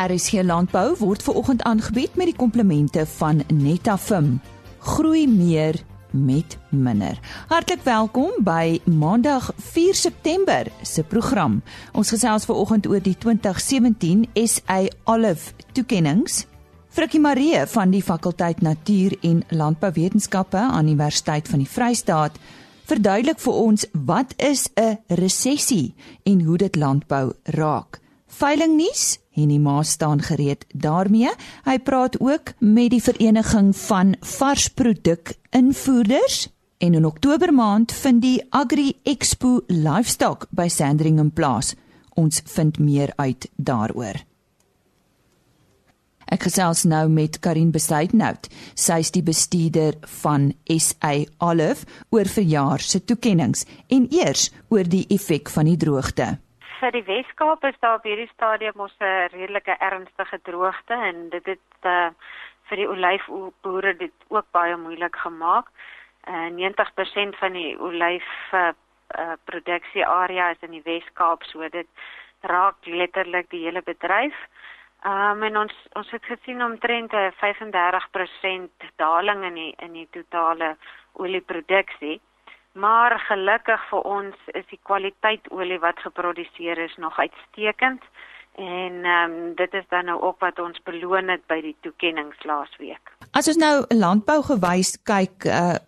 [0.00, 4.38] RSG Landbou word ver oggend aangebied met die komplemente van Netafim.
[4.78, 5.76] Groei meer
[6.10, 7.18] met minder.
[7.48, 11.60] Hartlik welkom by Maandag 4 September se program.
[11.92, 16.46] Ons gesels ver oggend oor die 2017 SA Olive toekenninge.
[16.88, 22.40] Frikkie Marie van die fakulteit Natuur en Landbouwetenskappe aan Universiteit van die Vrystaat
[22.88, 25.94] verduidelik vir ons wat is 'n resessie
[26.24, 28.00] en hoe dit landbou raak.
[28.26, 31.32] Veilingnuus en die ma staan gereed daarmee.
[31.64, 38.40] Hy praat ook met die vereniging van varsproduk invoerders en in Oktober maand vind die
[38.50, 41.74] Agri Expo Livestock by Sandringham plaas.
[42.16, 44.16] Ons vind meer uit daaroor.
[46.30, 48.46] Ek gesels nou met Karin Besuitnout.
[48.78, 55.04] Sy is die bestuurder van SA Olive oor verjaar se toekenninge en eers oor die
[55.10, 56.36] effek van die droogte
[56.80, 61.46] vir die Weskaap is daar op hierdie stadium ons 'n redelike ernstige droogte en dit
[61.46, 62.10] het uh,
[62.68, 65.66] vir die olyfboere dit ook baie moeilik gemaak.
[66.28, 68.72] Uh, 90% van die olyf uh,
[69.18, 71.88] uh, produksie area is in die Weskaap, so dit
[72.40, 74.36] raak letterlik die hele bedryf.
[75.04, 80.76] Um, en ons ons het gesien omtrent 'n 35% daling in die in die totale
[81.12, 82.20] olieproduksie.
[82.72, 88.02] Maar gelukkig vir ons is die kwaliteit olie wat geproduseer is nog uitstekend
[88.60, 92.34] en ehm um, dit is dan nou ook wat ons beloon het by die toekenninge
[92.44, 93.12] laasweek.
[93.32, 95.78] As ons nou landbou gewys kyk, uh,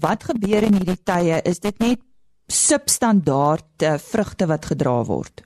[0.00, 1.40] wat gebeur in hierdie tye?
[1.44, 2.00] Is dit net
[2.46, 5.44] substandaard uh, vrugte wat gedra word?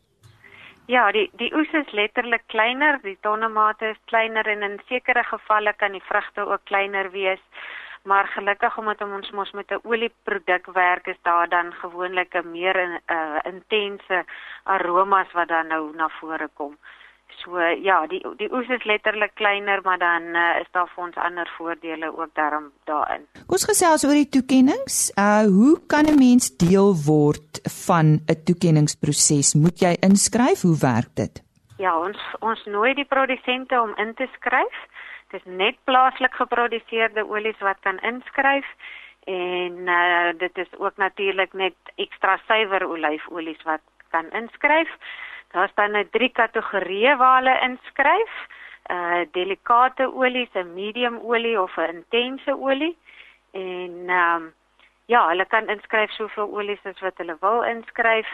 [0.87, 5.73] Ja, die die oes is letterlik kleiner, die tonnemate is kleiner en in sekere gevalle
[5.79, 7.41] kan die vrugte ook kleiner wees
[8.05, 12.77] maar gelukkig omdat ons mos met 'n olieproduk werk is daar dan gewoonlik 'n meer
[12.77, 14.25] 'n uh, intense
[14.63, 16.77] aromas wat dan nou na vore kom.
[17.43, 21.17] So ja, die die oes is letterlik kleiner, maar dan uh, is daar vir ons
[21.17, 23.27] ander voordele ook daarom daarin.
[23.33, 25.13] Kom ons gesels oor die toekenninge.
[25.19, 29.55] Uh hoe kan 'n mens deel word van 'n toekenningsproses?
[29.55, 30.61] Moet jy inskryf?
[30.63, 31.43] Hoe werk dit?
[31.77, 34.77] Ja, ons ons nooi die produsente om in te skryf.
[35.35, 38.67] Dit is net plaaslik geproduseerde olies wat kan inskryf
[39.27, 43.83] en uh, dit is ook natuurlik net ekstra suiwer olyfolies wat
[44.15, 44.93] kan inskryf.
[45.51, 48.35] Daar's dan 'n drie kategorieë waar hulle inskryf.
[48.91, 52.97] Uh delikate olies, 'n medium olie of 'n intense olie.
[53.51, 54.53] En ehm um,
[55.07, 58.31] ja, hulle kan inskryf soveel olies as wat hulle wil inskryf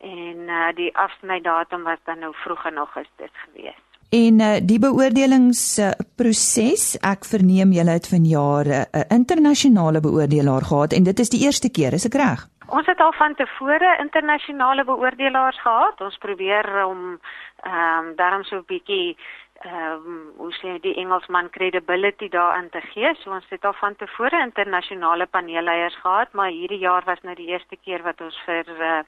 [0.00, 3.89] en uh die afsnydatum was dan nou vroeg in Augustus geweest.
[4.10, 10.92] En uh, die beoordelingsproses, uh, ek verneem julle het vanjaar 'n uh, internasionale beoordelaar gehad
[10.92, 12.40] en dit is die eerste keer, is ek reg?
[12.66, 16.00] Ons het al van tevore internasionale beoordelaars gehad.
[16.00, 17.20] Ons probeer om
[17.62, 19.16] ehm um, daarom so 'n bietjie
[19.62, 23.14] ehm um, hoe sê die Engelsman credibility daarin te gee.
[23.14, 27.50] So ons het al van tevore internasionale paneelleiers gehad, maar hierdie jaar was nou die
[27.54, 29.00] eerste keer wat ons vir uh,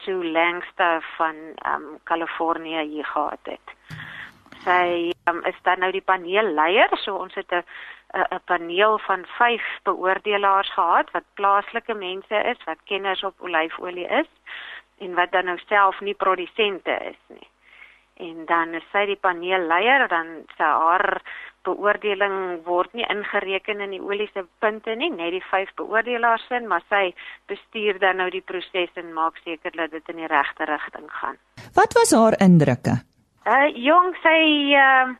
[0.00, 3.76] Sue Langster van ehm um, Kalifornië hier gehad het
[4.66, 7.62] sy um, is dan nou die paneelleier, so ons het 'n
[8.14, 14.30] 'n paneel van 5 beoordelaars gehad wat plaaslike mense is, wat kenners op olyfolie is
[14.98, 17.48] en wat dan nou self nie produsente is nie.
[18.16, 20.26] En dan is sy die paneelleier, dan
[20.56, 21.20] sy haar
[21.62, 26.68] beoordeling word nie ingereken in die olie se punte nie, net die 5 beoordelaars sin,
[26.70, 27.14] maar sy
[27.46, 31.36] bestuur dan nou die proses en maak seker dat dit in die regte rigting gaan.
[31.74, 33.02] Wat was haar indrukke?
[33.46, 34.40] Uh jong sy
[34.74, 35.14] uh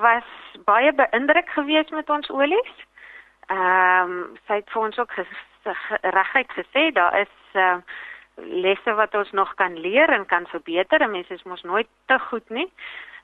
[0.00, 0.28] was
[0.64, 2.74] baie beïndruk geweest met ons olies.
[3.52, 5.12] Ehm um, sy het vir ons ook
[6.16, 7.76] reguit gesê daar is uh
[8.64, 11.04] lesse wat ons nog kan leer en kan verbeter.
[11.10, 12.70] Mense is mos nooit te goed nie.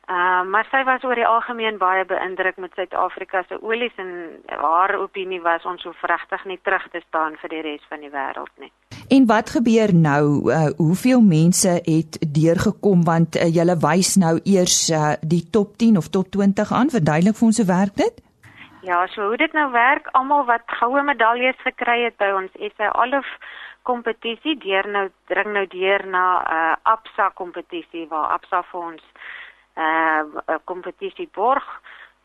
[0.07, 4.09] Ehm uh, maar sy was oor die algemeen baie beïndruk met Suid-Afrika se olies en
[4.47, 8.11] haar opinie was ons hoef regtig nie terug te staan vir die res van die
[8.11, 8.73] wêreld nie.
[9.11, 10.25] En wat gebeur nou?
[10.51, 15.97] Uh, hoeveel mense het deurgekom want uh, julle wys nou eers uh, die top 10
[15.97, 16.91] of top 20 aan.
[16.91, 18.23] Verduidelik vir ons hoe werk dit?
[18.83, 22.93] Ja, so hoe dit nou werk, almal wat goue medaljes gekry het by ons SA
[23.03, 23.35] Olive
[23.83, 29.03] kompetisie, deur nou dring nou deur na 'n uh, Absa kompetisie waar Absa vir ons
[29.77, 31.65] uh, kompetisie borg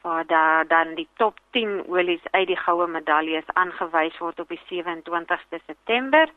[0.01, 4.61] waar daar dan die top 10 olies uit die goue medaljes aangewys word op die
[4.69, 6.29] 27ste September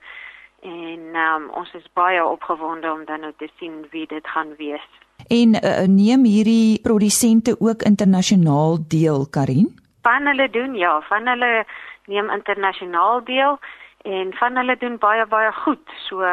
[0.61, 4.87] en um, ons is baie opgewonde om dan nou te sien wie dit gaan wees.
[5.29, 9.69] En uh, neem hierdie produsente ook internasionaal deel, Karin?
[10.03, 11.65] Van hulle doen ja, van hulle
[12.07, 13.59] neem internasionaal deel
[14.03, 15.85] en van hulle doen baie baie goed.
[16.09, 16.25] So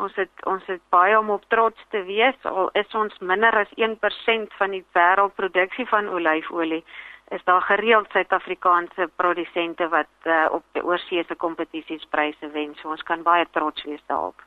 [0.00, 3.72] ons het ons het baie om op trots te wees al is ons minder as
[3.76, 6.84] 1% van die wêreldproduksie van olyfolie
[7.30, 12.72] is daar gereeld Suid-Afrikaanse produsente wat uh, op die oorseese kompetisies pryse wen.
[12.80, 14.42] So ons kan baie trots wees daarop.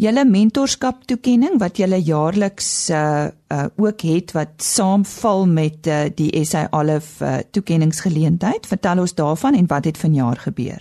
[0.00, 6.30] Julle mentorskap toekenning wat julle jaarliks uh, uh ook het wat saamval met uh, die
[6.48, 8.66] SA Olive uh, toekenningsgeleentheid.
[8.66, 10.80] Vertel ons daarvan en wat het vanjaar gebeur?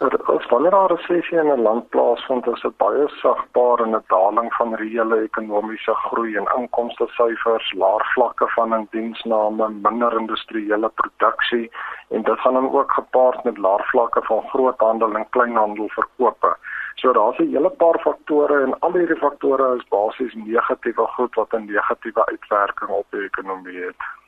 [0.00, 4.04] As wanneer daar 'n resessie in 'n land plaasvind, is dit baie sigbaar in 'n
[4.06, 11.70] daling van reële ekonomiese groei en inkomste syfers, laer vlakke van indiensname, minder industriële produksie
[12.08, 16.56] en dit gaan dan ook gepaard met laer vlakke van groothandel en kleinhandel verkope.
[16.94, 21.52] So daar's 'n hele paar faktore en al hierdie faktore is basies negatiewe goed wat
[21.52, 24.19] 'n negatiewe uitwerking op die ekonomie het.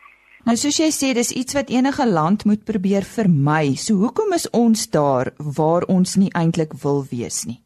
[0.42, 3.76] Nou soos jy sê, dis iets wat enige land moet probeer vermy.
[3.78, 7.60] So hoekom is ons daar waar ons nie eintlik wil wees nie?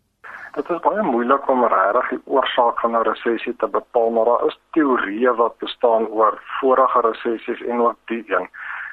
[0.57, 4.47] Dit is baie moeilik om regtig die oorsaak van 'n resessie te bepaal, maar daar
[4.49, 8.47] is teorieë wat bestaan oor vorige resessies en ook die een.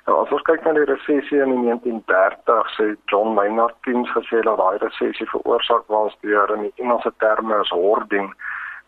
[0.08, 4.58] Nou as ons kyk na die resessie in 1930, sê John Maynard Keynes gesê dat
[4.58, 8.34] daai resessie veroorsaak was deur in die Engelse terme as hoarding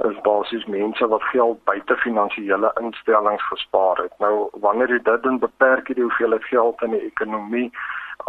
[0.03, 4.13] is basies mense wat geld buite finansiële instellings gespaar het.
[4.19, 7.69] Nou wanneer jy dit doen beperk jy die hoeveelheid geld in die ekonomie.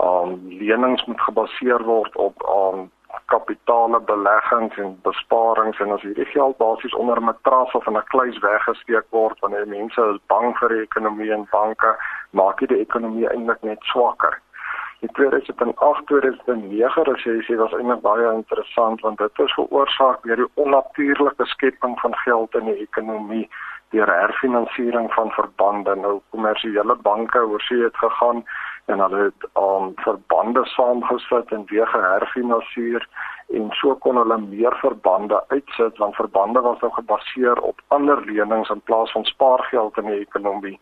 [0.03, 2.91] Um lenings moet gebaseer word op um
[3.33, 8.11] kapitale beleggings en besparings en as hierdie geld basies onder 'n matras of in 'n
[8.13, 11.97] kluis weggesteek word wanneer mense is bang vir die ekonomie en banke,
[12.31, 14.41] maak dit die ekonomie eintlik net swakker.
[15.05, 21.99] Die 2008-2009 resessie was eintlik baie interessant want dit is veroorsaak deur die onnatuurlike skepping
[22.01, 23.45] van geld in die ekonomie
[23.95, 25.95] deur herfinansiering van verbande.
[26.01, 28.45] Nou kommersiële banke oorsee het gegaan
[28.87, 33.09] en hulle het aan um, verbande saamgesit en weer geherfinansier
[33.55, 38.71] en so kon hulle meer verbande uitsit want verbande was nou gebaseer op ander lenings
[38.71, 40.79] in plaas van spaargeld in die ekonomie.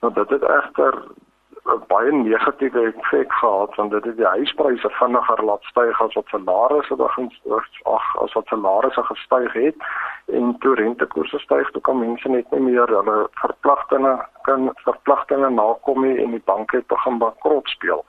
[0.00, 1.04] Nou dit het egter
[1.72, 6.32] 'n baie negatiewe effek gehad want dit het die huispryse vinniger laat styg as wat
[6.32, 7.30] salarisse begin
[7.96, 9.76] ag as wat salarisse gestyg het
[10.26, 14.14] en toe rentekoerse styg toe kan mense net nie meer hulle verpligtinge
[14.48, 18.04] kan verpligtinge nakom nie en die banke het begin bankrot speel.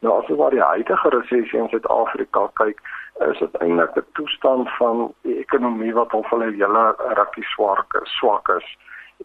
[0.00, 2.80] Nou as jy na die huidige resessie in Suid-Afrika kyk,
[3.28, 6.84] is dit eintlik 'n toestand van die ekonomie wat al vir 'n hele
[7.20, 8.76] rukkie swak swak is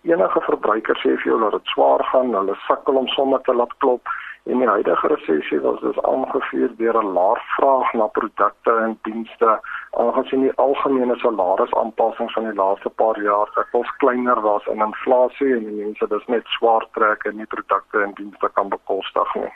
[0.03, 3.73] enige verbruiker sê vir jou dat dit swaar gaan, hulle sukkel om somme te laat
[3.83, 4.07] klop
[4.49, 9.49] en die huidige resessie was dus aangevuur deur 'n laer vraag na produkte en dienste
[10.03, 15.65] aangesien die algemene salarisaanpassings van die laaste paar jaar gekols kleiner was en inflasie en
[15.69, 19.51] die mense dis net swaar trek en nie produkte en dienste kan bekostig nie.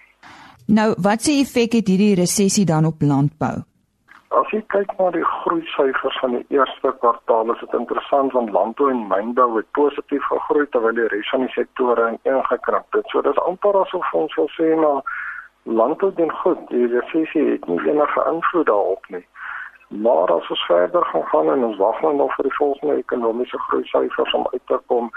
[0.67, 3.74] Nou, wat se effek het hierdie resessie dan op landbou?
[4.35, 8.49] As jy kyk na die groei syfers van die eerste kwartaal, is dit interessant want
[8.51, 13.07] landbou en mynbou het positief gegroei terwyl die res van die sektore ingekrimp het.
[13.13, 15.07] So dis amper asof ons wil sê maar
[15.79, 16.65] landbou doen goed.
[16.73, 19.23] Die resessie het nie enige invloed daarop nie.
[20.03, 23.61] Maar as ons verder gaan gaan en ons wag nou nog vir die volgende ekonomiese
[23.69, 25.07] groei syfers om uit te kom,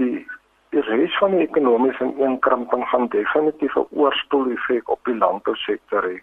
[0.00, 0.24] die
[0.72, 6.18] die res van die ekonomiese inkrimping gaan definitief 'n oorspoel effek op die landbousektor hê.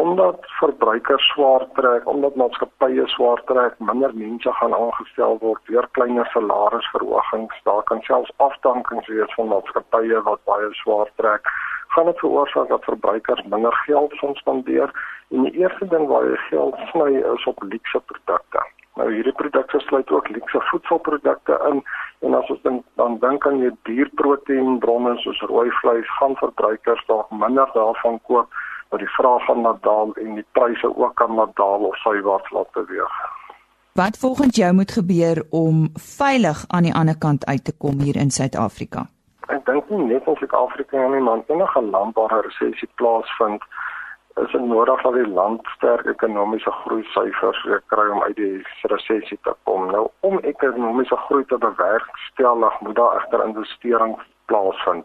[0.00, 6.28] Omdat verbruikers swaar trek, omdat maatskappye swaar trek, minder mense gaan aangestel word, weer kleiner
[6.32, 11.50] salarisverhogings, daar kan selfs afdankings wees van maatskappye wat baie swaar trek,
[11.92, 14.88] gaan dit veroorsaak dat verbruikers minder geld spandeer
[15.28, 18.64] en die eerste ding waar jy geld sny is op luukse produkte.
[18.96, 21.84] Nou hierdie produkte sluit ook luukse voedselprodukte in
[22.24, 27.30] en as ons dan dan dink aan jou dierproteïenbronne soos rooi vleis, gaan verbruikers dalk
[27.44, 31.96] minder daarvan koop wat die vraag van nadaal en die pryse ook kan nadaal of
[31.96, 33.14] sywaarts laat beweeg.
[33.92, 38.16] Wat volgens jou moet gebeur om veilig aan die ander kant uit te kom hier
[38.16, 39.06] in Suid-Afrika?
[39.50, 43.62] Ek dink nie net in Suid-Afrika nie, maar enige land waar 'n resessie plaasvind,
[44.34, 49.38] is dit nodig dat die land sterk ekonomiese groei syfers kry om uit die resessie
[49.42, 49.90] te kom.
[49.90, 55.04] Nou om ekonomiese groei te bewerkstellig, moet daar egter investerings plaasvind.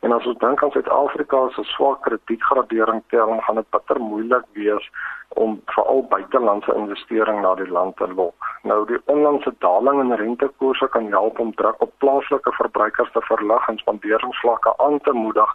[0.00, 4.90] En as ons dink aan Suid-Afrika se swak kredietgradering telling, gaan dit bitter moeilik wees
[5.28, 8.50] om veral buitelandse investering na die land te lok.
[8.62, 13.68] Nou die onlangse daling in rentekoerse kan help om druk op plaaslike verbruikers te verlig
[13.68, 15.52] en spanderingsvlakke aan te moedig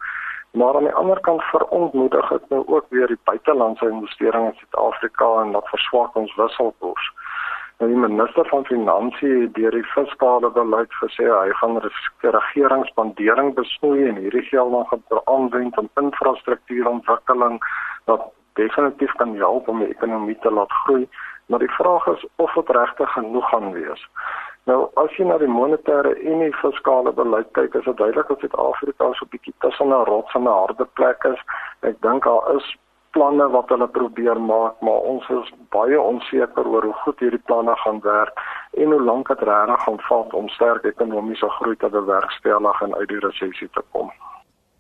[0.52, 5.42] Maar aan die ander kant verontmoedig dit nou ook weer die buitelandse investering in Suid-Afrika
[5.42, 7.14] en wat verswak ons wisselkoers.
[7.82, 11.80] Nou die minister van Finansie het deur die fiskale beleid gesê hy gaan
[12.22, 17.58] regeringsspandering besnoei en hierdie geld dan gaan aanwend om infrastruktuurontwikkeling
[18.12, 18.28] wat
[18.62, 21.08] definitief kan help om die ekonomie te laat groei,
[21.50, 24.06] maar die vraag is of dit regtig genoeg gaan wees.
[24.70, 28.46] Nou as jy na die monetêre en die fiskale beleid kyk, is dit duidelik dat
[28.46, 31.42] Suid-Afrika so 'n bietjie tussen 'n rots en 'n harde plek is.
[31.82, 32.76] Ek dink daar is
[33.16, 37.76] planne wat hulle probeer maak, maar ons is baie onseker oor hoe goed hierdie planne
[37.84, 38.42] gaan werk
[38.78, 43.10] en hoe lank dit regtig gaan vat om sterk ekonomiese groei te bewerkstellig en uit
[43.10, 44.12] die resessie te kom.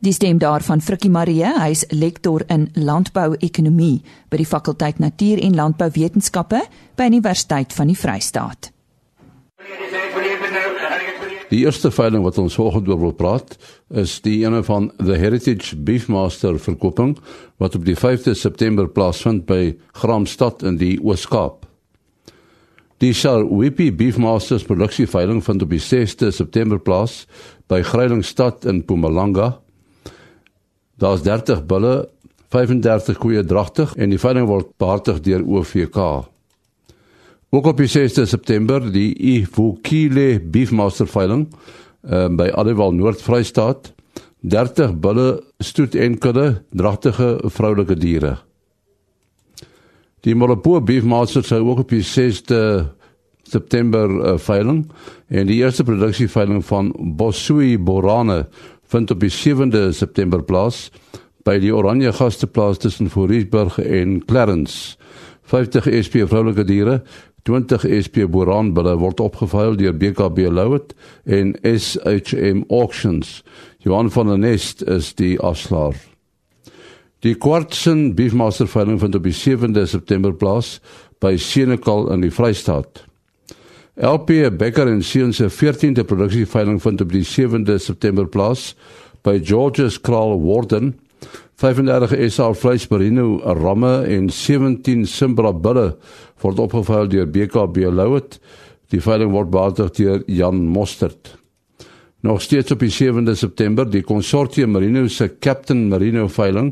[0.01, 4.01] Die stem daarvan Frikkie Marie, hy's lektor in landbouekonomie
[4.33, 6.63] by die fakulteit Natuur en Landbouwetenskappe
[6.97, 8.71] by Universiteit van die Vrystaat.
[11.51, 13.57] Die eerste veiling wat ons vanoggend oor wil praat,
[13.91, 17.17] is die ene van The Heritage Beefmaster verkoping
[17.59, 21.67] wat op die 5de September plaasvind by Gramstad in die Oos-Kaap.
[23.03, 27.25] Die Shell Whippy Beefmasters produksie veiling vind op die 6de September plaas
[27.67, 29.57] by Greilingstad in Mpumalanga.
[31.03, 32.07] Daar's 30 bulle,
[32.53, 36.30] 35 koeie dragtig en die veiling word behartig deur OVK.
[37.51, 41.49] Ook op 6 September die Ivukile Beefmaster veiling
[42.07, 43.89] uh, by Adewal Noord-Vrystaat.
[44.39, 45.25] 30 bulle,
[45.59, 48.37] stoet en kudde, dragtige vroulike diere.
[50.23, 52.39] Die Molopo Beefmaster sou ook op 6
[53.43, 54.85] September uh, veiling
[55.27, 58.45] en die eerste produksie veiling van Bosui Borane
[58.87, 60.85] vind op die 7de September plaas
[61.43, 64.95] by die Oranje Gasteplaas tussen Voorburg en Clarence.
[65.51, 67.01] 50 SP vroulike diere
[67.43, 70.93] 20 SP boraanbulle word opgeveil deur BKB Louet
[71.25, 73.41] en SHM Auctions.
[73.81, 75.97] Johan van der Nest is die afslaer.
[77.21, 80.79] Die kwartsen beefmaster veiling vind op die 7de September plaas
[81.21, 83.03] by Senekal in die Vrystaat.
[84.01, 88.71] LP Becker en Seuns se 14de produksie veiling vind op die 7de September plaas
[89.21, 90.95] by George's Kraal Warden
[91.61, 95.91] 35 SA vleis merino ramme en 17 Simbra bulle
[96.41, 98.39] word opgeveil deur BKB Louet.
[98.89, 101.35] Die veiling word behartig deur Jan Mostert.
[102.25, 106.71] Nog steeds op die 7de September die konsortium merino se Captain Merino veiling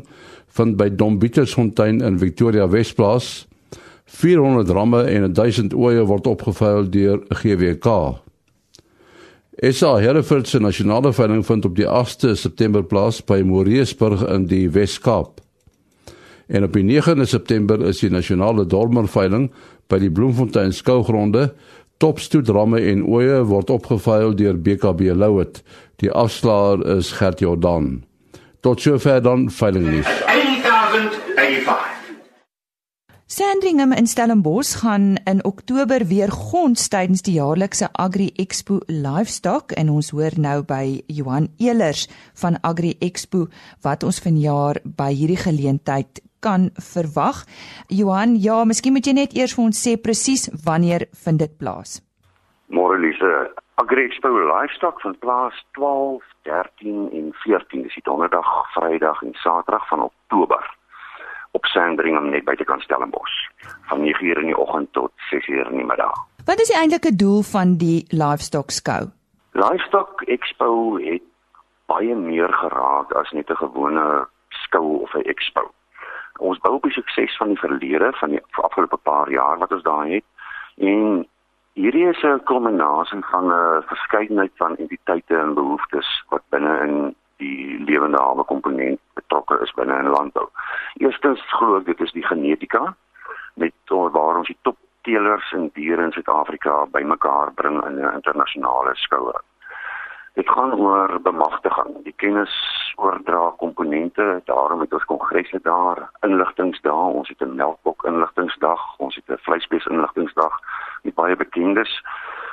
[0.58, 3.46] vind by Dombietersfontein in Victoria Wesplaas.
[4.10, 7.94] 400 ramme en 1000 oeye word opgeveil deur GWK.
[9.60, 14.70] SA Hereford se nasionale veiling vind op die 8de September plaas by Moreesburg in die
[14.72, 15.42] Wes-Kaap.
[16.48, 19.50] En op die 9de September is die nasionale Dormer veiling
[19.92, 21.50] by die Bloemfontein skougronde.
[22.00, 25.60] Topstoedramme en oeye word opgeveil deur BKB Louet.
[26.00, 27.98] Die afslaer is Gert Jordan.
[28.64, 30.08] Tot sover dan veiling nuus.
[30.24, 31.79] 8085
[33.32, 39.92] Sandringham in Stellenbosch gaan in Oktober weer gons tydens die jaarlikse Agri Expo Livestock en
[39.94, 42.08] ons hoor nou by Johan Elers
[42.42, 43.44] van Agri Expo
[43.86, 47.44] wat ons vanjaar by hierdie geleentheid kan verwag.
[47.86, 52.00] Johan, ja, miskien moet jy net eers vir ons sê presies wanneer vind dit plaas?
[52.66, 53.32] Môre Lise,
[53.78, 59.86] Agri Expo Livestock vind plaas 12, 13 en 14, dis die donderdag, Vrydag en Saterdag
[59.94, 60.66] van Oktober.
[61.50, 63.48] Op Sandringham net buite kan Stellenbosch
[63.88, 66.14] van 9:00 in die oggend tot 6:00 in die middag.
[66.44, 69.08] Wat is die eintlike doel van die livestock skou?
[69.52, 71.22] Livestock Expo het
[71.86, 75.70] baie meer geraak as net 'n gewone skou of 'n expo.
[76.38, 79.82] Ons bou op die sukses van die verlede van die afgelope paar jaar wat ons
[79.82, 80.24] daar het
[80.76, 81.26] en
[81.72, 87.78] hierdie is 'n kulminasie van 'n verskeidenheid van entiteite en behoeftes wat binne in die
[87.88, 90.46] lewende hawe komponent betrokke is binne in landbou.
[91.00, 92.94] Eerstens glo ek dit is die genetika
[93.60, 94.78] met waar ons die top
[95.08, 99.38] teelers en diere in Suid-Afrika bymekaar bring in 'n internasionale skoue.
[100.34, 102.54] Dit gaan oor bemagtiging, die kennis
[102.96, 109.28] oordra komponente, daarom het ons kongresse daar, inligtingsdae, ons het 'n melkbok inligtingsdag, ons het
[109.28, 110.54] 'n vleisbees inligtingsdag
[111.02, 112.02] met baie bekendes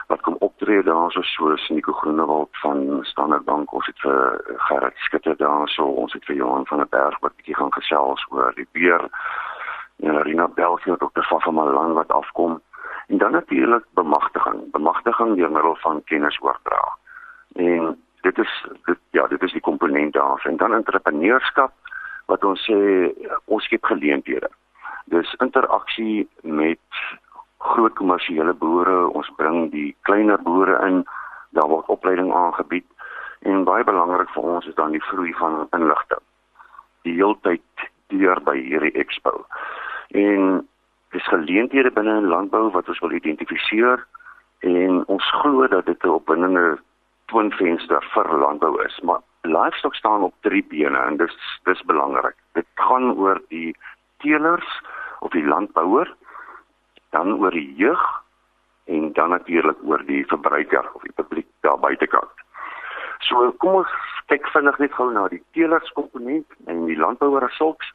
[0.07, 4.95] wat kom optree daar so soos Nico Groenewald van Standard Bank, ons het vir Gerard
[4.95, 8.55] Skutte daar so, ons het vir Johan van der Berg wat bietjie gaan gesels oor
[8.55, 9.09] die beer
[9.99, 12.61] en Rina Belgie wat dokter van Malan wat afkom.
[13.07, 16.97] En dan natuurlik bemagtiging bemagtiging deur middel van kennis oordra.
[17.55, 20.41] En dit is dit ja dit is die komponent daar.
[20.43, 21.73] En dan entrepreneurskap
[22.25, 23.11] wat ons sê
[23.45, 24.49] ons skep geleenthede.
[25.05, 26.79] Dis interaksie met
[27.57, 31.03] groot kommersiële boere ons bring die kleiner boere in
[31.57, 32.85] daar word opleiding aangebied
[33.39, 36.23] en baie belangrik vir ons is dan die groei van inligting.
[37.05, 39.45] Die heeltyd deur by hierdie expo.
[40.15, 40.67] En
[41.15, 44.03] dis geleenthede binne in landbou wat ons wil identifiseer
[44.67, 46.77] en ons glo dat dit 'n opwindende
[47.27, 52.35] twinvenster vir landbou is maar livestock staan op drie bene en dis dis belangrik.
[52.53, 53.75] Dit gaan oor die
[54.17, 54.81] teelers
[55.19, 56.15] of die landbouer
[57.09, 58.03] dan oor die jeug
[58.87, 62.31] en dan natuurlik oor die verbruiker of die publiek daar buitekant.
[63.19, 63.93] So kom ons
[64.31, 67.89] kyk vinnig net gou na die teelers komponent en die landbouer as sulks.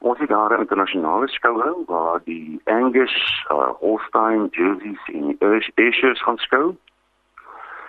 [0.00, 3.16] Ons het daar 'n internasionale skouing waar die Angus,
[3.50, 6.76] uh, Holstein, Jerseys en Ayrshires gaan skou.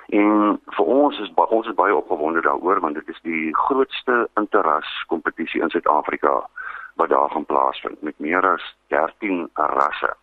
[0.10, 5.05] En vir ons is ons is baie opgewonde daaroor want dit is die grootste interras
[5.07, 6.48] kompetisie in Suid-Afrika
[6.96, 10.16] wat daar gaan plaasvind met meer as 13 rasse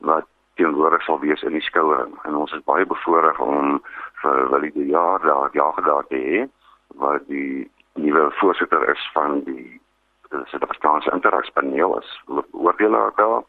[0.00, 0.26] wat
[0.60, 2.16] teenwoordig sal wees in die skouing.
[2.28, 3.78] En ons is baie bevoorreg om
[4.22, 6.40] vir Willie die jaar daar ja gedag te hê
[7.00, 9.80] wat die nuwe voorsitter is van die
[10.30, 12.10] die Suid-Afrikaanse Interakspaneel is
[12.52, 13.42] oordelaar daar.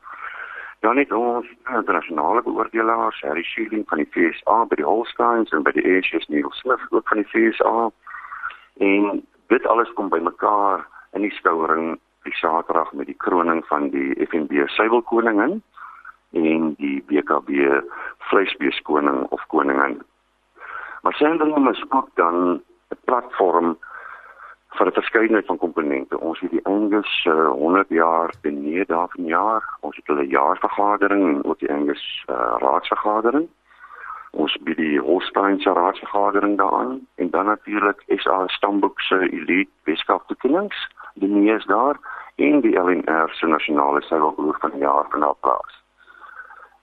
[0.79, 5.75] Dan het ons internasionale beoordelaars, Harry Schilling van die FSA by die Holsteins en by
[5.75, 7.91] die ASS Neil Smith ook van die FSA.
[8.81, 9.21] En
[9.53, 14.65] dit alles kom bymekaar in die skouering die Saterdag met die kroning van die FNB
[14.73, 15.61] Suiwelkoningin
[16.31, 17.81] en die BKB
[18.17, 20.01] Vleisbeeskoning of koningin.
[21.01, 23.77] Maar sending is ook dan 'n platform
[24.69, 26.19] vir 'n verskeidenheid van komponente.
[26.19, 29.63] Ons het die Angus uh, 100 jaar benee daar van jaar.
[29.79, 33.49] Ons het hulle jaarvergadering en ook die Angus uh, raadsvergadering.
[34.31, 40.27] Ons het die Holstein se raadsvergadering daaraan en dan natuurlik SA Stamboek se elite Weskaap
[40.27, 40.87] toekennings.
[41.13, 41.99] Die nuus daar
[42.35, 45.80] en die LNR se nasionale seilboer van die jaar van daar plaas.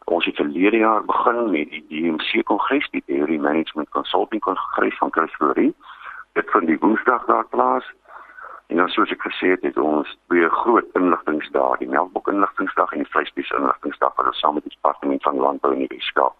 [0.08, 5.12] Ons het verlede jaar begin met die DMC kongres, die Dairy Management Consulting kongres van
[5.12, 5.74] Chris Fourie
[6.32, 7.92] dit van die Woensdag daar plaas.
[8.66, 13.04] En dan soos ek gesê het, het ons twee groot inligtingsdae, die Melkbok inligtingsdag en
[13.04, 16.36] die Vleisbees inligtingsdag wat ons saam met die departement van landbou in die Weskaap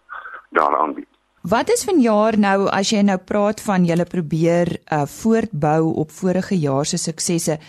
[0.57, 1.18] daar aanbied.
[1.41, 6.55] Wat is vanjaar nou as jy nou praat van julle probeer uh voortbou op vorige
[6.59, 7.59] jaar se suksesse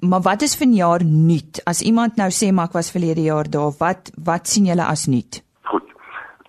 [0.00, 3.76] maar wat is vanjaar nuut as iemand nou sê maar ek was verlede jaar daar
[3.78, 5.92] wat wat sien julle as nuut Goed.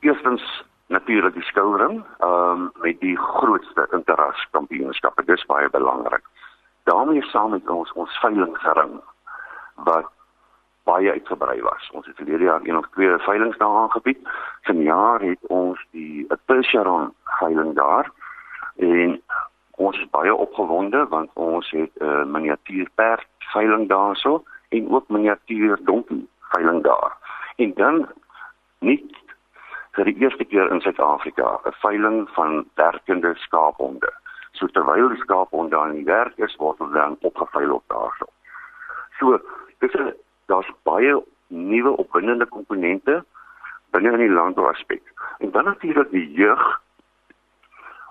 [0.02, 0.44] Eerstens
[0.88, 5.24] natuurlik die skouring, ehm um, met die grootste interras kampioenskappe.
[5.26, 6.24] Dis baie belangrik.
[6.88, 8.94] daarmee saam met ons ons veilingring
[9.88, 10.08] wat
[10.90, 11.90] baie uitgebrei was.
[11.92, 14.20] Ons het verlede jaar een of twee veilings daar aangebied.
[14.70, 18.12] Vanjaar het ons die Percheron veiling daar
[18.76, 19.22] en
[19.78, 25.10] ons is baie opgewonde want ons het 'n uh, miniatuur perd veiling daarso en ook
[25.10, 27.14] miniatuur donkie veiling daar.
[27.56, 28.08] En dan
[28.80, 29.00] nie
[29.92, 34.14] vir die eerste keer in Suid-Afrika 'n veiling van werkende skaaphonde.
[34.52, 38.26] So terwyl die skaaphonde aan die werk is, word hulle dan opgeveil op daarso.
[39.20, 39.40] So,
[39.80, 40.14] dis 'n
[40.48, 41.16] daar's baie
[41.48, 43.24] nuwe opwindende komponente
[43.96, 45.04] binne in die landbouaspek.
[45.38, 46.82] En dan natuurlik die jeug.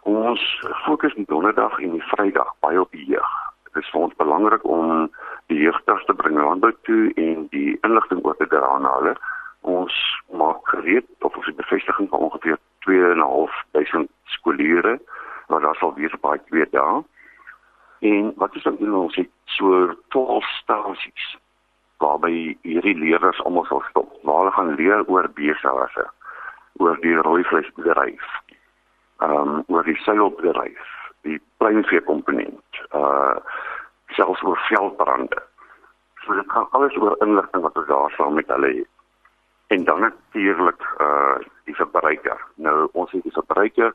[0.02, 0.42] Ons
[0.84, 3.32] fokus die donderdag en die Vrydag baie op die jeug.
[3.64, 5.10] Dit is vir ons belangrik om
[5.46, 9.16] die jeugters te bring landbou toe en die inligting oor te dra aan hulle
[9.66, 9.94] ons
[10.30, 14.94] maak gereed tot ons die bevestiging van ongeveer 2.500 skooliere
[15.50, 17.02] wat daar sal wees op daai twee dae.
[18.06, 21.26] En wat is dan doen ons het so 12 stasies
[21.98, 24.12] waarby hierdie leerders almal sal stop.
[24.22, 26.06] Waar hulle gaan leer oor beesrasse,
[26.82, 28.26] oor die rooi vleisbedryf,
[29.24, 30.92] ehm um, oor die suiwelbedryf,
[31.28, 33.36] die pleinvee komponent, uh
[34.16, 35.40] selfs oor veldbrande.
[36.24, 38.92] So dit gaan alles oor inligting wat ons daar saam met hulle het.
[39.74, 42.40] En dan natuurlik uh die verbruiker.
[42.54, 43.94] Nou ons het die verbruiker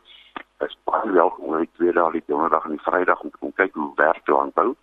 [0.66, 3.54] is baie welkom om die tweede dag, die donderdag en die vrydag om te kom
[3.56, 4.74] kyk hoe werk die landbou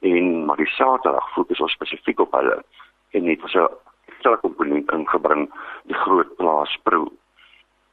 [0.00, 2.62] en maar die Saterdag fokus ons spesifiek op hulle
[3.10, 5.50] en net so 'n sterk komponent ingebring
[5.84, 7.08] die groot plaas pro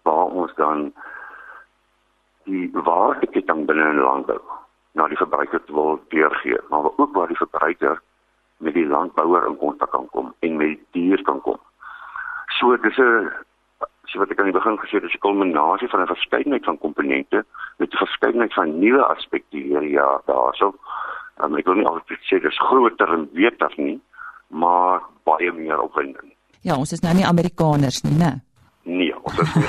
[0.03, 0.93] waar ons dan
[2.43, 4.41] die waardeketting binne in landbou
[4.93, 8.01] na die verbruiker wil deurgee maar ook waar die verbruiker
[8.57, 11.59] met die landbouer in kontak kan kom en met die dier kan kom
[12.59, 13.31] so dis 'n
[14.13, 16.77] so wat ek aan die begin gesê het, is 'n kulminasie van 'n verskeidenheid van
[16.77, 17.45] komponente
[17.77, 20.75] met 'n verskeidenheid van nuwe aspekte hierdie jaar daarso.
[21.41, 23.97] Um, ek wil nie altyd sê dit is groter en beter nie,
[24.53, 26.33] maar baie meer opwindend.
[26.63, 28.31] Ja, ons is nou nie Amerikaners nie, né?
[28.83, 29.67] Nee, ons is nie.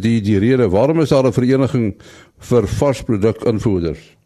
[0.00, 1.94] die die rede waarom is daar 'n vereniging
[2.38, 4.16] vir varsproduk invoerders?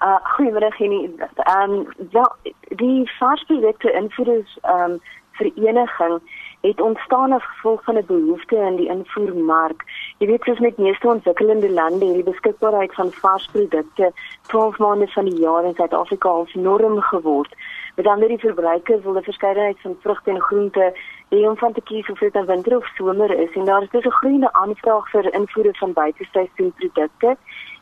[0.00, 1.14] Uh goeiemôre Genie.
[1.36, 2.36] Ehm um, ja,
[2.76, 5.00] die varsprodukte invoerders ehm um,
[5.34, 6.20] vereniging
[6.60, 9.84] het ontstaan as gevolg van 'n behoefte in die invoermark.
[10.18, 14.12] Jy weet soos met meeste ontwikkelende lande, hierdie beskikbaarheid van varsprodukte
[14.46, 17.54] 12 maande van die jaar in Suid-Afrika al norm geword.
[17.94, 20.92] Met ander die verbruikers wil 'n verskeidenheid van vrugte en groente
[21.30, 23.90] hê om van te kies of dit 'n winter of somer is en daar is
[23.90, 27.36] dus 'n groeiende aanvraag vir invoere van buiteseisoenprodukte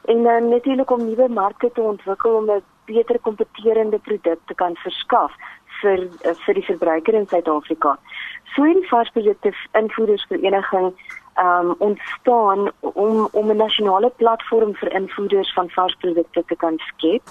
[0.05, 4.77] en dan natuurlik om nuwe markte te ontwikkel om 'n beter kompeterende produk te kan
[4.77, 5.33] verskaf
[5.81, 6.09] vir
[6.44, 7.98] vir die verbruiker in Suid-Afrika.
[8.55, 10.92] So in die varsprodukte invoerdersvereniging
[11.40, 17.22] um ontstaan om om 'n nasionale platform vir invoerders van varsprodukte te kan skep.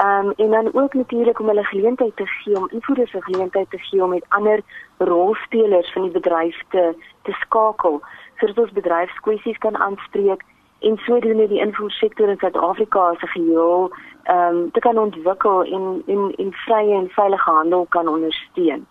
[0.00, 3.70] Ehm um, en dan ook natuurlik om hulle geleentheid te gee om invoerders 'n geleentheid
[3.70, 4.60] te gee om met ander
[4.98, 8.00] rolspelers van die bedryf te te skakel
[8.36, 10.42] sodat ons bedryfskwessies kan aanspreek
[10.78, 13.90] en sodoende die invoersektor in Suid-Afrika as 'n geheel
[14.22, 18.86] ehm um, te kan ontwikkel en en en vrye en veilige handel kan ondersteun.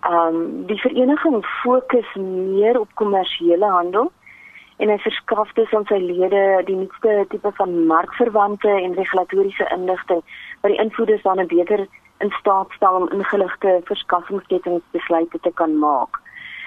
[0.00, 2.14] Ehm um, die vereniging fokus
[2.58, 4.12] meer op kommersiële handel
[4.82, 10.22] en hy verskaf dus aan sy lede die nuutste tipe van markverwante en regulatoriese inligting
[10.62, 11.86] wat die invoerders dan beter
[12.24, 16.18] in staat stel om ingeligte verskaffingskettingsbesluite te kan maak.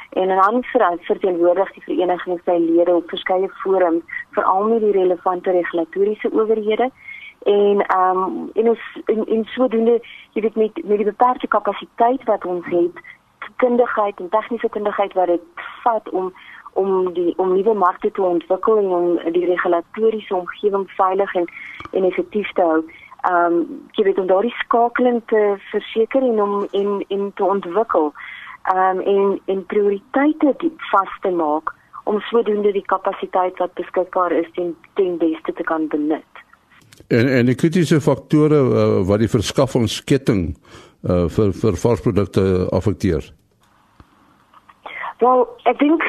[0.09, 5.51] En in aanspraak verteenwoordig die vereniging sy lede op verskeie forums veral met die relevante
[5.51, 6.89] regulatoriese owerhede
[7.43, 9.99] en ehm um, en ons in, in sodoende
[10.33, 13.03] jy weet met met die beperkte kapasiteit wat ons het
[13.55, 16.33] kundigheid en tegniese kundigheid wat dit vat om
[16.75, 21.45] om die om nuwe markte te ontwikkel en om die regulatoriese omgewing veilig en
[21.91, 22.81] en effektief te hou.
[23.29, 23.61] Ehm um,
[23.97, 28.11] jy weet om daardie skakeling te verseker en om en en te ontwikkel.
[28.73, 34.51] Ehm um, en en prioriteite vas te maak om sodoende die kapasiteit wat beskikbaar is
[34.53, 36.43] ten ten beste te kan benut.
[37.07, 43.31] En en die kritiese faktore uh, wat die verskaffingsketting uh, vir vir varsprodukte affekteer.
[45.17, 46.03] Wel, ek dink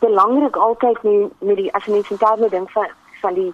[0.00, 2.88] belangrik altyd met met die as mens interne ding van
[3.20, 3.52] van die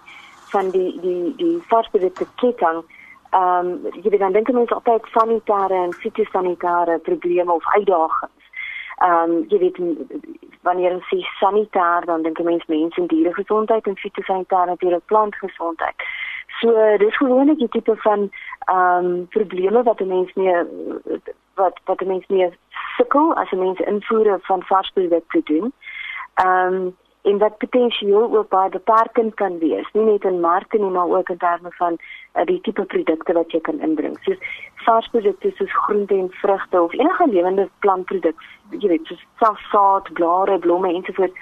[0.51, 2.85] van die die die varsprodukte ketting
[3.31, 8.45] ehm um, jy weet dan dink mense altyd sanitêre en fitosanitêre probleme of uitdagings.
[8.97, 9.81] Ehm um, jy weet
[10.63, 16.07] wanneer ons sê sanitêr dan dink mense mense en diere gesondheid en fitosanitêr natuurlik plantgesondheid.
[16.61, 18.31] So dis gewoonlik die tipe van
[18.67, 20.57] ehm um, probleme wat 'n mens mee
[21.57, 22.51] wat wat 'n mens mee
[22.97, 25.73] sukkel as 'n mens invoere van varsprodukte doen.
[26.35, 30.91] Ehm um, en wat potensieel ook baie beperkend kan wees, nie net in markte nie,
[30.91, 31.97] maar ook in terme van
[32.35, 34.19] uh, die tipe produkte wat jy kan inbring.
[34.21, 34.39] Soos
[34.75, 39.27] varsprodukte soos groente en vrugte of enige lewende plantproduk, jy weet, soos
[39.71, 41.35] saad, blare, blomme ensovoorts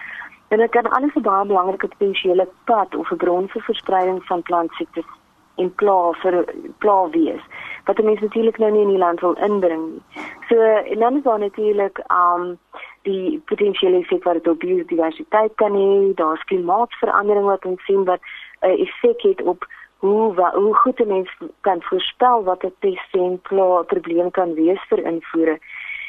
[0.54, 4.42] En dit kan alles 'n baie belangrike potensiële pad of 'n bron vir verspreiding van
[4.42, 5.04] plantsiektes
[5.56, 6.44] en pla vir
[6.78, 7.42] pla wees
[7.84, 10.24] wat mense natuurlik nou nie in die land wil inbring nie.
[10.48, 12.58] So en dan is daar natuurlik um
[13.04, 18.20] die potensiële effek wat dit op biodiversiteit kan hê, daar's klimaatsverandering wat ons sien wat
[18.20, 19.66] 'n uh, effek het op
[19.98, 24.98] hoe wa, hoe goed 'n mens kan voorspel wat 'n pestsentpla probleem kan wees vir
[24.98, 25.58] invoere.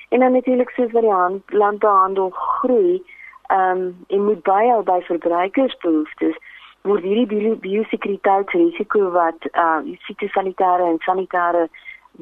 [0.09, 3.03] En dan natuurlik soos wat die hand, landbouhandel groei,
[3.47, 6.37] ehm um, en moet baie by verbruikersbehoeftes
[6.85, 11.67] word hierdie biosekuriteitsrisiko wat uh fitosanitêre en sanitêre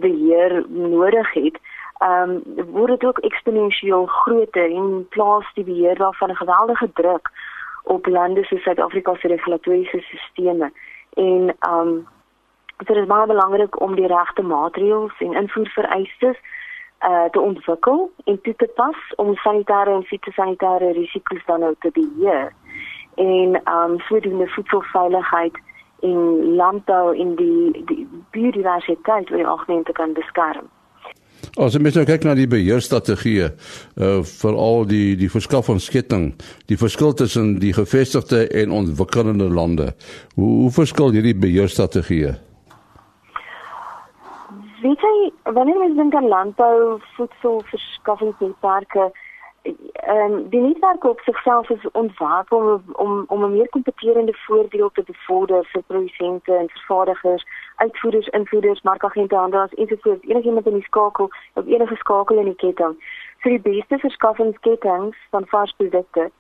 [0.04, 1.60] beheer nodig het,
[2.00, 7.32] ehm um, word dit ook eksponensieel groter en plaas die beheer daarvan 'n geweldige druk
[7.84, 10.72] op lande soos Suid-Afrika se regulatoriese stelsels
[11.14, 12.08] en ehm um,
[12.78, 16.38] dit is baie belangrik om die regte maatreëls en invoervereistes
[17.08, 21.92] uh te ontwikkel en toe te pas om sanitêre en fitosanitêre risiko's dan nou te
[21.92, 22.52] beheer
[23.16, 24.00] en ehm um,
[24.56, 25.58] voedselveiligheid
[26.04, 30.68] en landbou in die, die biodiversiteit oor die algemeen te kan beskerm.
[31.60, 36.32] As jy nou kyk na die beheerstrategie uh vir al die die verskaffingsketting,
[36.72, 39.92] die verskil tussen die gevestigde en ontwikkelende lande.
[40.36, 42.34] Hoe hoe verskil hierdie beheerstrategie?
[44.84, 49.12] Weet jy, wanneer mens dink aan landbou, voedsel, verskaffingsnetwerke,
[49.64, 54.92] ehm um, die netwerk op sigself is ontwerp om om om 'n meer kompeterende voordeel
[54.92, 57.46] te bevorder vir produsente en vervaardigers,
[57.76, 60.28] uitvoerders, invoerders, markagente, handelaars ensovoorts.
[60.28, 62.96] Enigiemand in die skakel, op enige skakel in die ketting.
[63.38, 66.32] Vir die beste verskaffingskettings van vars produkte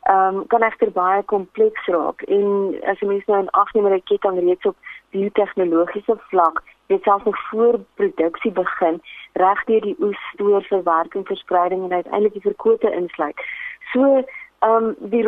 [0.00, 3.84] ehm um, kan egter baie kompleks raak en as jy mens nou in ag neem
[3.84, 4.76] dat die ketting reeds op
[5.10, 9.00] biotehnologiese vlak dit selfs nog voor produksie begin
[9.32, 13.42] reg deur die oes stoor verwerking verspreiding en uiteindelik die verkope insluit.
[13.92, 14.24] So
[14.60, 15.24] ehm um, die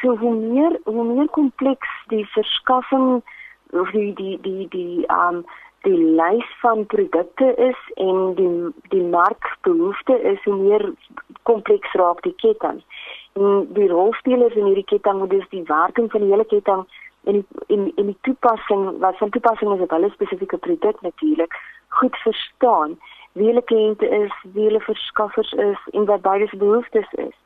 [0.00, 3.22] so hoe meer hoe meer kompleks die verskaffing
[3.70, 5.44] of die die die die ehm um,
[5.82, 8.50] die lys van produkte is en die
[8.94, 10.92] die markbehoefte is hoe meer
[11.42, 12.82] kompleks raak die ketting.
[13.32, 16.86] En die rolspelers in hierdie ketting moet dus die werking van die hele ketting
[17.24, 21.54] en in in die toepassing wat van toepassing is op hulle spesifieke produk natuurlik
[21.88, 22.98] goed verstaan
[23.32, 27.36] wie hulle kliënte is, wie hulle verskaffers is en wat beide se behoeftes is.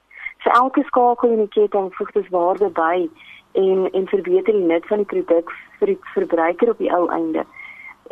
[0.44, 3.08] Vir elke skakel in die ketting voeg dit waarde by
[3.52, 7.46] en en verbeter die nut van die produk vir die verbruiker op die ou einde.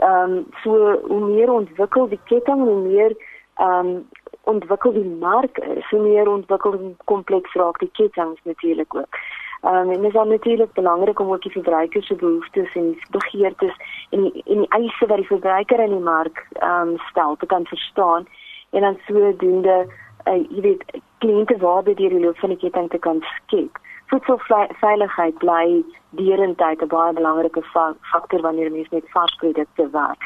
[0.02, 3.16] Ehm um, so hoe meer ontwikkel die ketting hoe meer
[3.54, 4.08] ehm um,
[4.44, 5.58] ontwikkel die mark,
[5.90, 6.74] hoe meer ontwikkel
[7.04, 9.18] kompleks raak die ketting natuurlik ook.
[9.64, 13.76] Um, en dit is dan natuurlik belangrik om ook die verbruiker se behoeftes en begeertes
[14.10, 17.64] en die, en die eise wat die verbruiker in die mark um, stel te kan
[17.66, 18.26] verstaan
[18.70, 19.86] en dan sodoende
[20.28, 20.84] uh, jy weet
[21.18, 23.80] kliëntewaarde deur die loop van die ketting te kan skep.
[24.12, 25.82] Voedselveiligheid bly
[26.20, 30.20] derentyd 'n baie belangrike fa faktor wanneer mense met vars produkte werk.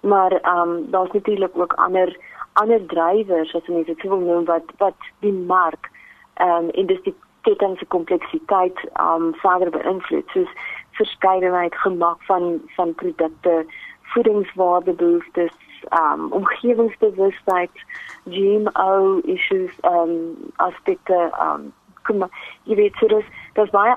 [0.00, 2.16] Maar ehm um, daar's natuurlik ook ander
[2.52, 5.90] ander drywers as mense dit wil noem wat wat die mark
[6.34, 10.52] ehm um, en dis die ketting se kompleksiteit um verder beïnvloed soos
[10.98, 13.66] verskeidenheid gemak van van produkte
[14.14, 15.56] voedingswaarde behoeftes
[16.02, 17.84] um omgewingsbewustheid
[18.24, 20.14] GMO issues um
[20.56, 21.72] aspekte um
[22.08, 22.24] kom
[22.64, 23.26] jy weet so dis
[23.58, 23.94] daar's baie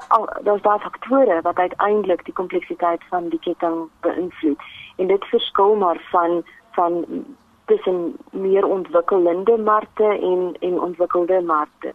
[0.47, 4.67] daar's baie faktore wat uiteindelik die kompleksiteit van die ketting beïnvloed.
[4.97, 6.43] En dit verskil maar van
[6.77, 7.25] van
[7.71, 11.93] tussen meer ontwikkelde markte en en ontwikkelde markte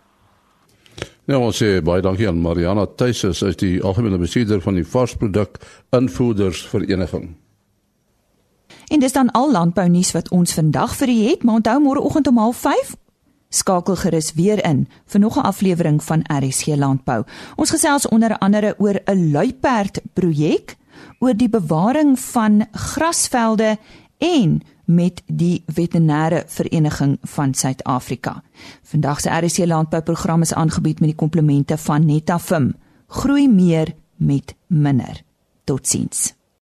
[1.26, 5.58] Nou ons sê baie dankie aan Mariana Thuises uit die algemene bestuurder van die varsproduk
[5.90, 7.32] invoerders vereniging.
[8.94, 12.00] En dis dan al landbou nuus wat ons vandag vir u het, maar onthou môre
[12.00, 12.94] oggend om 05:30
[13.48, 17.24] skakel gerus weer in vir nog 'n aflewering van RSG Landbou.
[17.56, 20.76] Ons gesels onder andere oor 'n luiperd projek,
[21.18, 23.78] oor die bewaring van grasvelde
[24.18, 28.42] en met die veterinêre vereniging van Suid-Afrika.
[28.82, 32.74] Vandag se RC landbouprogram is aangebied met die komplemente van Netafim.
[33.06, 35.22] Groei meer met minder.
[35.64, 36.35] Totsiens.